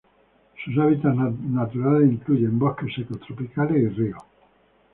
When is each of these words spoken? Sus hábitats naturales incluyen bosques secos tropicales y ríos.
Sus 0.65 0.75
hábitats 0.79 1.15
naturales 1.41 2.11
incluyen 2.11 2.57
bosques 2.57 2.89
secos 2.95 3.19
tropicales 3.19 3.83
y 3.83 3.87
ríos. 3.89 4.21